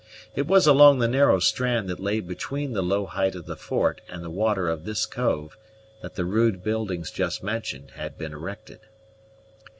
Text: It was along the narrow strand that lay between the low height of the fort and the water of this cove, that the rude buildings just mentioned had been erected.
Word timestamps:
It 0.33 0.47
was 0.47 0.65
along 0.65 0.97
the 0.97 1.07
narrow 1.07 1.37
strand 1.37 1.87
that 1.87 1.99
lay 1.99 2.21
between 2.21 2.73
the 2.73 2.81
low 2.81 3.05
height 3.05 3.35
of 3.35 3.45
the 3.45 3.55
fort 3.55 4.01
and 4.09 4.23
the 4.23 4.31
water 4.31 4.67
of 4.67 4.83
this 4.83 5.05
cove, 5.05 5.59
that 6.01 6.15
the 6.15 6.25
rude 6.25 6.63
buildings 6.63 7.11
just 7.11 7.43
mentioned 7.43 7.91
had 7.91 8.17
been 8.17 8.33
erected. 8.33 8.79